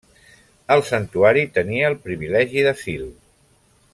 El 0.75 0.79
santuari 0.87 1.43
tenia 1.59 1.91
el 1.93 1.99
privilegi 2.07 2.65
d'asil. 2.69 3.07